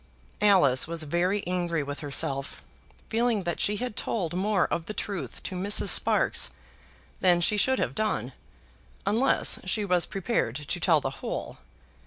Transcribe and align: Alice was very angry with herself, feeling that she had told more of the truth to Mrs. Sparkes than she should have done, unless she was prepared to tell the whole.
Alice 0.41 0.87
was 0.87 1.03
very 1.03 1.45
angry 1.45 1.83
with 1.83 1.99
herself, 1.99 2.63
feeling 3.09 3.43
that 3.43 3.59
she 3.61 3.75
had 3.77 3.95
told 3.95 4.33
more 4.33 4.65
of 4.73 4.87
the 4.87 4.95
truth 4.95 5.43
to 5.43 5.53
Mrs. 5.55 5.89
Sparkes 5.89 6.49
than 7.19 7.39
she 7.39 7.55
should 7.55 7.77
have 7.77 7.93
done, 7.93 8.33
unless 9.05 9.59
she 9.69 9.85
was 9.85 10.07
prepared 10.07 10.55
to 10.55 10.79
tell 10.79 11.01
the 11.01 11.11
whole. 11.21 11.59